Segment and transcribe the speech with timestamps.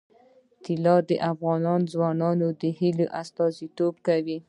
[0.63, 4.37] طلا د افغان ځوانانو د هیلو استازیتوب کوي.